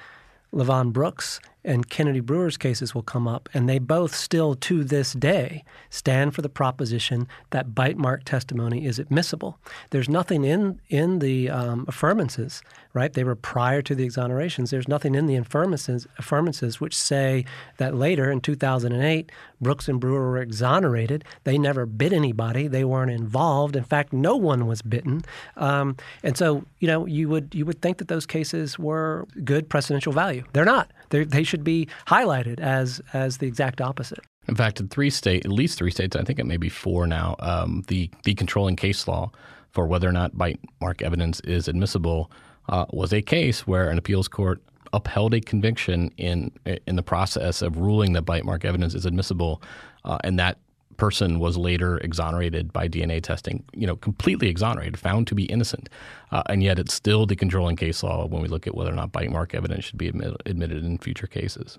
[0.53, 5.13] Levon Brooks and Kennedy Brewer's cases will come up, and they both still to this
[5.13, 9.57] day stand for the proposition that bite mark testimony is admissible.
[9.89, 12.61] There's nothing in in the um, affirmances,
[12.93, 13.11] right?
[13.11, 14.69] They were prior to the exonerations.
[14.69, 17.45] There's nothing in the affirmances, affirmances which say
[17.77, 21.23] that later in 2008, Brooks and Brewer were exonerated.
[21.43, 22.67] They never bit anybody.
[22.67, 23.75] They weren't involved.
[23.75, 25.23] In fact, no one was bitten.
[25.57, 29.69] Um, and so, you know, you would you would think that those cases were good
[29.69, 30.43] precedential value.
[30.53, 30.91] They're not.
[31.09, 34.19] They're, they should be highlighted as as the exact opposite.
[34.47, 37.07] In fact, in three states, at least three states, I think it may be four
[37.07, 39.31] now, um, the the controlling case law
[39.71, 42.31] for whether or not bite mark evidence is admissible
[42.69, 44.61] uh, was a case where an appeals court
[44.93, 46.51] upheld a conviction in
[46.87, 49.61] in the process of ruling that bite mark evidence is admissible,
[50.05, 50.57] uh, and that
[50.97, 55.89] person was later exonerated by DNA testing, you know, completely exonerated, found to be innocent.
[56.31, 58.95] Uh, and yet it's still the controlling case law when we look at whether or
[58.95, 61.77] not bite mark evidence should be admit, admitted in future cases.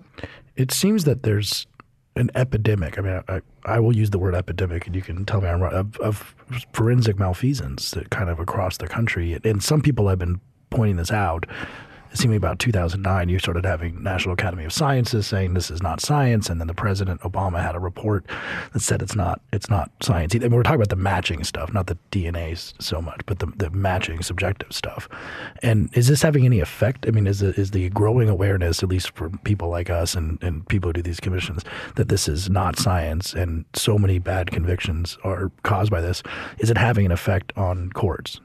[0.55, 1.67] It seems that there's
[2.15, 2.97] an epidemic.
[2.97, 5.61] I mean, I, I will use the word epidemic, and you can tell me I'm
[5.61, 5.73] right.
[5.73, 6.35] Of, of
[6.73, 11.11] forensic malfeasance that kind of across the country, and some people have been pointing this
[11.11, 11.45] out
[12.17, 16.49] seemed about 2009, you started having National Academy of Sciences saying this is not science,
[16.49, 18.25] and then the President Obama had a report
[18.73, 20.33] that said it's not it's not science.
[20.33, 22.47] And we're talking about the matching stuff, not the DNA
[22.81, 25.09] so much, but the, the matching subjective stuff.
[25.61, 27.05] And is this having any effect?
[27.07, 30.41] I mean, is the, is the growing awareness, at least for people like us and,
[30.41, 31.63] and people who do these commissions,
[31.95, 36.23] that this is not science and so many bad convictions are caused by this,
[36.59, 38.39] is it having an effect on courts?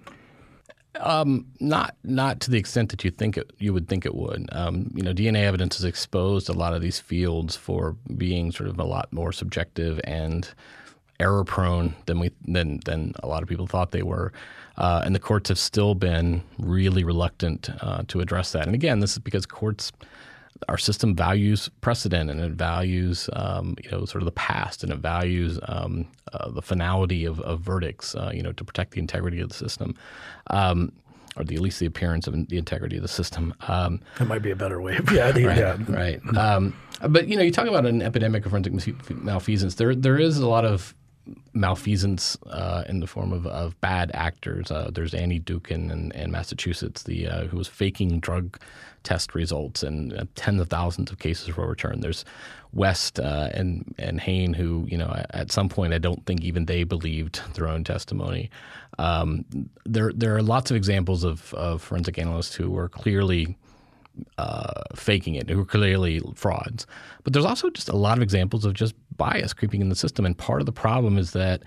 [1.00, 4.48] Um, not not to the extent that you think it, you would think it would.
[4.52, 8.68] Um, you know, DNA evidence has exposed a lot of these fields for being sort
[8.68, 10.48] of a lot more subjective and
[11.18, 14.32] error prone than we than than a lot of people thought they were.
[14.76, 18.66] Uh, and the courts have still been really reluctant uh, to address that.
[18.66, 19.92] And again, this is because courts
[20.68, 24.92] our system values precedent and it values um, you know sort of the past and
[24.92, 29.00] it values um, uh, the finality of, of verdicts uh, you know to protect the
[29.00, 29.94] integrity of the system
[30.48, 30.92] um,
[31.36, 33.54] or the, at least the appearance of the integrity of the system.
[33.66, 34.98] Um, that might be a better way.
[35.12, 35.78] yeah, right, yeah.
[35.88, 36.36] right.
[36.36, 36.76] Um,
[37.08, 38.74] but you know, you talk about an epidemic of forensic
[39.10, 39.76] malfeasance.
[39.76, 40.94] There, there is a lot of
[41.52, 44.70] malfeasance uh, in the form of, of bad actors.
[44.70, 48.58] Uh, there's Annie Dookhan in, in Massachusetts, the uh, who was faking drug
[49.02, 52.02] test results, and uh, tens of thousands of cases were returned.
[52.02, 52.24] There's
[52.72, 56.66] West uh, and and Hayne, who you know at some point I don't think even
[56.66, 58.50] they believed their own testimony.
[58.98, 59.44] Um,
[59.84, 63.56] there there are lots of examples of, of forensic analysts who were clearly
[64.38, 66.86] uh, faking it, who are clearly frauds.
[67.24, 70.26] But there's also just a lot of examples of just bias creeping in the system.
[70.26, 71.62] And part of the problem is that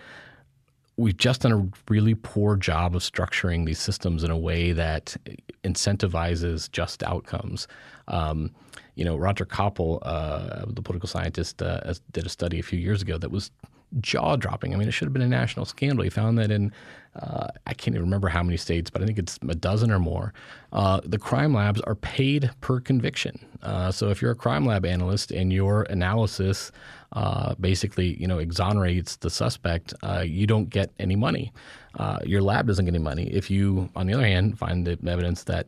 [0.98, 5.16] we've just done a really poor job of structuring these systems in a way that
[5.64, 7.68] incentivizes just outcomes.
[8.08, 8.52] Um,
[8.96, 13.02] you know, Roger Koppl, uh, the political scientist, uh, did a study a few years
[13.02, 13.52] ago that was
[14.00, 14.74] jaw dropping.
[14.74, 16.04] I mean, it should have been a national scandal.
[16.04, 16.72] He found that in,
[17.16, 20.00] uh, I can't even remember how many states, but I think it's a dozen or
[20.00, 20.34] more,
[20.74, 23.46] uh, the crime labs are paid per conviction.
[23.62, 26.72] Uh, so if you're a crime lab analyst and your analysis
[27.14, 31.54] uh, basically, you know, exonerates the suspect, uh, you don't get any money.
[31.98, 33.28] Uh, your lab doesn't get any money.
[33.28, 35.68] If you, on the other hand, find the evidence that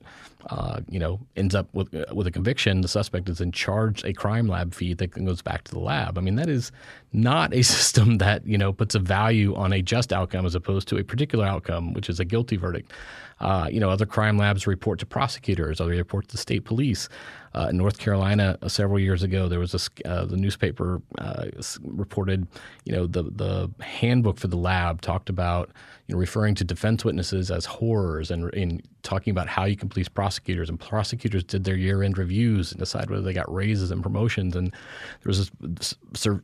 [0.49, 4.03] uh, you know ends up with uh, with a conviction, the suspect is in charge
[4.03, 6.17] a crime lab fee that goes back to the lab.
[6.17, 6.71] I mean, that is
[7.13, 10.87] not a system that you know puts a value on a just outcome as opposed
[10.89, 12.91] to a particular outcome, which is a guilty verdict.
[13.39, 17.07] Uh, you know, other crime labs report to prosecutors, other report to state police.
[17.58, 21.46] Uh, in North Carolina, uh, several years ago, there was a uh, the newspaper uh,
[21.82, 22.46] reported,
[22.86, 25.72] you know, the the handbook for the lab talked about
[26.08, 29.89] you know, referring to defense witnesses as horrors and in talking about how you can
[29.89, 30.70] police prosecutors.
[30.70, 34.56] And prosecutors did their year-end reviews and decide whether they got raises and promotions.
[34.56, 35.96] And there was this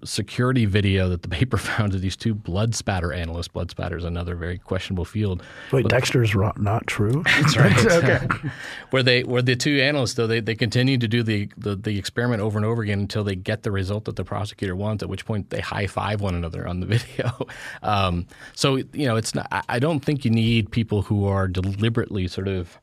[0.03, 3.47] security video that the paper found of these two blood spatter analysts.
[3.47, 5.43] Blood spatter is another very questionable field.
[5.71, 7.23] Wait, but, Dexter's not true.
[7.25, 7.85] That's right.
[7.91, 8.19] okay.
[8.91, 11.99] where they where the two analysts though they, they continue to do the, the the
[11.99, 15.03] experiment over and over again until they get the result that the prosecutor wants.
[15.03, 17.47] At which point they high five one another on the video.
[17.83, 22.27] Um, so you know it's not I don't think you need people who are deliberately
[22.27, 22.79] sort of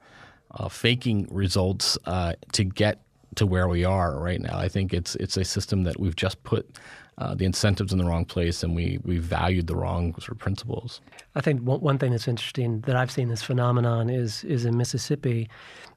[0.53, 3.01] uh, faking results uh, to get
[3.37, 4.59] to where we are right now.
[4.59, 6.77] I think it's it's a system that we've just put
[7.21, 10.39] uh, the incentives in the wrong place and we we valued the wrong sort of
[10.39, 11.03] principles.
[11.35, 14.79] I think one, one thing that's interesting that I've seen this phenomenon is is in
[14.79, 15.49] Mississippi,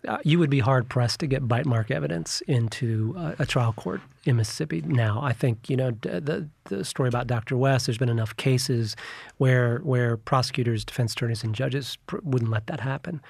[0.06, 3.72] uh, you would be hard pressed to get bite mark evidence into uh, a trial
[3.72, 5.22] court in Mississippi now.
[5.24, 7.56] I think you know the the story about Dr.
[7.56, 7.86] West.
[7.86, 8.98] There's been enough cases
[9.38, 13.22] where where prosecutors, defense attorneys, and judges pr- wouldn't let that happen.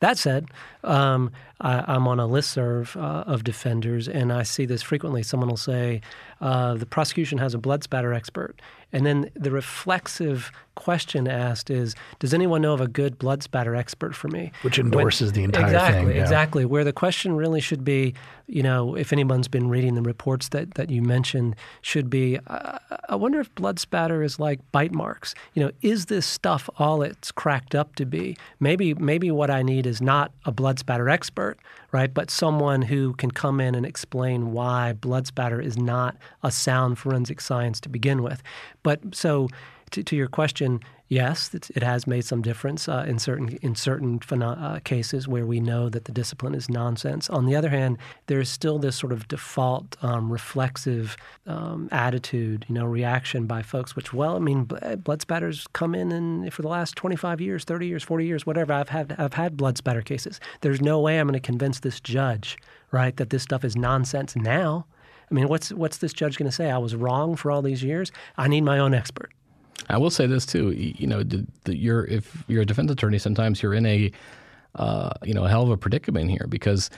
[0.00, 0.48] That said,
[0.82, 1.30] um,
[1.60, 5.22] I, am on a list serve uh, of defenders, and I see this frequently.
[5.22, 6.00] Someone will say,
[6.40, 8.60] uh, the prosecution has a blood spatter expert.
[8.94, 13.74] And then the reflexive question asked is, does anyone know of a good blood spatter
[13.74, 14.52] expert for me?
[14.62, 15.98] Which endorses when, the entire exactly, thing.
[15.98, 16.22] Exactly, yeah.
[16.22, 16.64] exactly.
[16.64, 18.14] Where the question really should be,
[18.46, 22.78] you know, if anyone's been reading the reports that, that you mentioned, should be, uh,
[23.08, 25.34] I wonder if blood spatter is like bite marks.
[25.54, 28.36] You know, is this stuff all it's cracked up to be?
[28.60, 31.53] Maybe, maybe what I need is not a blood spatter expert,
[31.92, 32.12] right?
[32.12, 36.98] But someone who can come in and explain why blood spatter is not a sound
[36.98, 38.42] forensic science to begin with.
[38.82, 39.48] But so
[39.90, 44.20] to, to your question, yes, it has made some difference uh, in certain in certain
[44.42, 47.28] uh, cases where we know that the discipline is nonsense.
[47.30, 52.64] On the other hand, there is still this sort of default um, reflexive um, attitude,
[52.68, 53.94] you know, reaction by folks.
[53.94, 57.86] Which, well, I mean, blood spatters come in, and for the last 25 years, 30
[57.86, 60.40] years, 40 years, whatever, I've had I've had blood spatter cases.
[60.62, 62.56] There's no way I'm going to convince this judge,
[62.90, 64.86] right, that this stuff is nonsense now.
[65.30, 66.70] I mean, what's what's this judge going to say?
[66.70, 68.12] I was wrong for all these years.
[68.36, 69.32] I need my own expert.
[69.88, 70.70] I will say this too.
[70.70, 74.10] You know, the, the, you're if you're a defense attorney, sometimes you're in a
[74.74, 76.90] uh, you know a hell of a predicament here because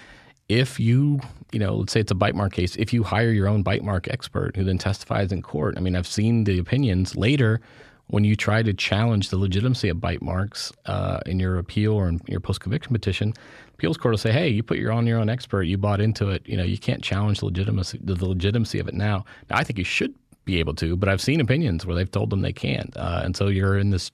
[0.48, 1.20] if you
[1.52, 3.84] you know let's say it's a bite mark case, if you hire your own bite
[3.84, 7.60] mark expert who then testifies in court, I mean, I've seen the opinions later
[8.08, 12.08] when you try to challenge the legitimacy of bite marks uh, in your appeal or
[12.08, 13.34] in your post conviction petition,
[13.74, 16.30] appeals court will say, "Hey, you put your own your own expert, you bought into
[16.30, 16.46] it.
[16.46, 19.78] You know, you can't challenge the legitimacy the legitimacy of it now." Now, I think
[19.78, 20.14] you should
[20.46, 23.36] be able to, but I've seen opinions where they've told them they can't, uh, and
[23.36, 24.10] so you're in this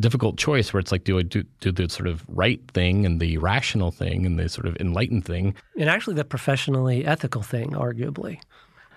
[0.00, 3.20] difficult choice where it's like do I do, do the sort of right thing and
[3.20, 7.70] the rational thing and the sort of enlightened thing, and actually the professionally ethical thing,
[7.70, 8.40] arguably.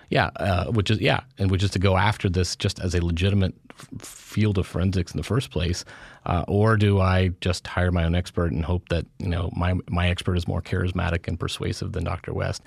[0.08, 3.04] Yeah, uh, which is yeah, and which is to go after this just as a
[3.04, 5.84] legitimate f- field of forensics in the first place,
[6.26, 9.74] uh, or do I just hire my own expert and hope that you know my
[9.88, 12.32] my expert is more charismatic and persuasive than Dr.
[12.32, 12.62] West?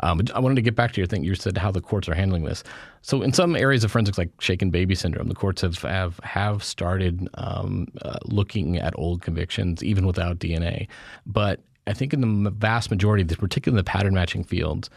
[0.00, 1.24] Um, I wanted to get back to your thing.
[1.24, 2.64] You said how the courts are handling this.
[3.02, 6.62] So in some areas of forensics, like shaken baby syndrome, the courts have have, have
[6.62, 10.88] started um, uh, looking at old convictions even without DNA,
[11.26, 14.88] but I think in the vast majority, particularly in the pattern matching fields,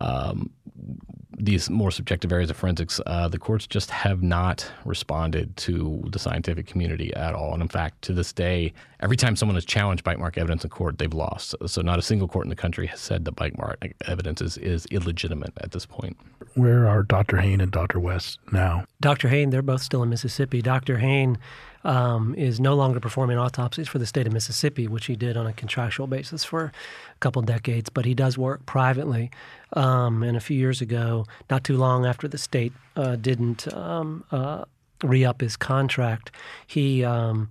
[0.00, 0.50] um,
[1.38, 6.18] these more subjective areas of forensics, uh, the courts just have not responded to the
[6.18, 7.52] scientific community at all.
[7.52, 10.70] And in fact, to this day, every time someone has challenged bite mark evidence in
[10.70, 11.54] court, they've lost.
[11.66, 14.58] So not a single court in the country has said that bite mark evidence is,
[14.58, 16.16] is illegitimate at this point.
[16.54, 17.38] Where are Dr.
[17.38, 17.98] Hayne and Dr.
[17.98, 18.84] West now?
[19.00, 19.28] Dr.
[19.28, 20.60] Hayne, they're both still in Mississippi.
[20.60, 20.98] Dr.
[20.98, 21.38] Hayne
[21.84, 25.46] um, is no longer performing autopsies for the state of Mississippi, which he did on
[25.46, 29.30] a contractual basis for a couple decades, but he does work privately.
[29.72, 34.24] Um, and a few years ago, not too long after the state uh, didn't um,
[34.30, 34.64] uh,
[35.02, 36.30] re up his contract,
[36.66, 37.50] he um,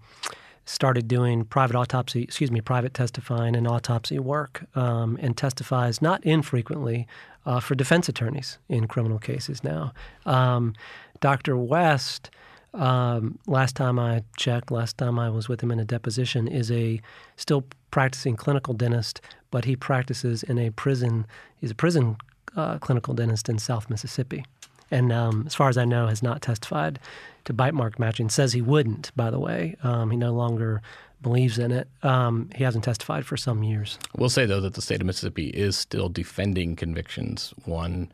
[0.65, 6.23] started doing private autopsy, excuse me, private testifying and autopsy work, um, and testifies not
[6.23, 7.07] infrequently
[7.45, 9.93] uh, for defense attorneys in criminal cases now.
[10.25, 10.73] Um,
[11.19, 11.57] Dr.
[11.57, 12.29] West
[12.73, 16.71] um, last time I checked, last time I was with him in a deposition, is
[16.71, 17.01] a
[17.35, 19.19] still practicing clinical dentist,
[19.49, 21.25] but he practices in a prison.
[21.57, 22.17] He's a prison
[22.55, 24.45] uh, clinical dentist in South Mississippi,
[24.89, 26.99] and um, as far as I know, has not testified
[27.45, 28.29] to bite mark matching.
[28.29, 29.11] Says he wouldn't.
[29.15, 30.81] By the way, um, he no longer
[31.21, 31.87] believes in it.
[32.03, 33.97] Um, he hasn't testified for some years.
[34.17, 37.53] We'll say though that the state of Mississippi is still defending convictions.
[37.65, 38.11] One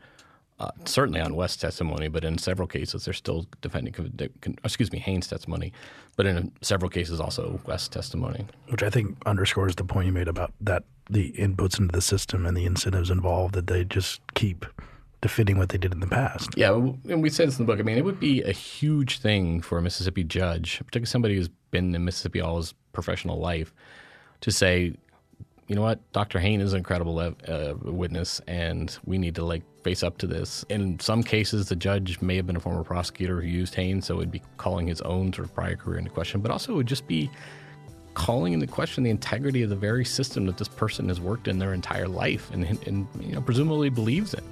[0.60, 3.94] uh, certainly on West's testimony, but in several cases they're still defending,
[4.64, 5.72] excuse me, Hayne's testimony,
[6.16, 8.44] but in several cases also West's testimony.
[8.68, 12.46] Which I think underscores the point you made about that the inputs into the system
[12.46, 14.66] and the incentives involved that they just keep
[15.20, 16.50] defending what they did in the past.
[16.56, 17.80] Yeah, and we say this in the book.
[17.80, 21.48] I mean, it would be a huge thing for a Mississippi judge, particularly somebody who's
[21.70, 23.74] been in Mississippi all his professional life,
[24.42, 24.94] to say,
[25.66, 26.38] you know what, Dr.
[26.38, 30.64] Hayne is an incredible uh, witness, and we need to like face up to this.
[30.68, 34.14] In some cases, the judge may have been a former prosecutor who used Hayne, so
[34.14, 36.76] it would be calling his own sort of prior career into question, but also it
[36.76, 37.30] would just be
[38.18, 41.60] calling into question the integrity of the very system that this person has worked in
[41.60, 44.42] their entire life and, and you know, presumably believes in.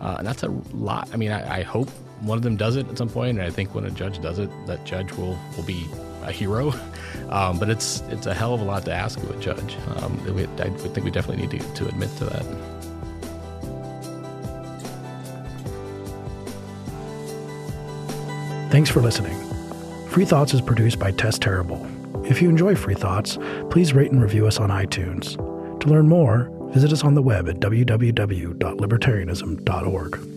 [0.00, 1.08] Uh, and that's a lot.
[1.12, 1.88] I mean, I, I, hope
[2.20, 4.38] one of them does it at some point, and I think when a judge does
[4.38, 5.86] it, that judge will will be
[6.22, 6.72] a hero.
[7.30, 9.76] Um, but it's it's a hell of a lot to ask of a judge.
[9.96, 12.44] Um, we, I think we definitely need to, to admit to that.
[18.70, 19.36] Thanks for listening.
[20.10, 21.84] Free Thoughts is produced by Tess Terrible.
[22.28, 23.38] If you enjoy Free Thoughts,
[23.70, 25.36] please rate and review us on iTunes.
[25.80, 30.35] To learn more, visit us on the web at www.libertarianism.org.